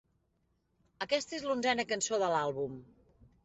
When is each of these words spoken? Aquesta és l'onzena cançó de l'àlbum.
Aquesta 1.07 1.37
és 1.41 1.47
l'onzena 1.49 1.87
cançó 1.95 2.23
de 2.25 2.33
l'àlbum. 2.35 2.85